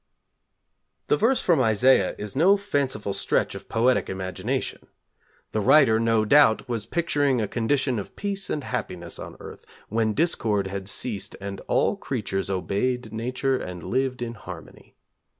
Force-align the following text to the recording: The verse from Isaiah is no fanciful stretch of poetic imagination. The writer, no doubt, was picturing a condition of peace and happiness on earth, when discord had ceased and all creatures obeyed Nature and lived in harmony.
The 1.09 1.15
verse 1.15 1.43
from 1.43 1.61
Isaiah 1.61 2.15
is 2.17 2.35
no 2.35 2.57
fanciful 2.57 3.13
stretch 3.13 3.53
of 3.53 3.69
poetic 3.69 4.09
imagination. 4.09 4.87
The 5.51 5.61
writer, 5.61 5.99
no 5.99 6.25
doubt, 6.25 6.67
was 6.67 6.87
picturing 6.87 7.39
a 7.39 7.47
condition 7.47 7.99
of 7.99 8.15
peace 8.15 8.49
and 8.49 8.63
happiness 8.63 9.19
on 9.19 9.37
earth, 9.39 9.63
when 9.89 10.15
discord 10.15 10.65
had 10.65 10.89
ceased 10.89 11.35
and 11.39 11.59
all 11.67 11.95
creatures 11.97 12.49
obeyed 12.49 13.13
Nature 13.13 13.57
and 13.59 13.83
lived 13.83 14.23
in 14.23 14.33
harmony. 14.33 14.95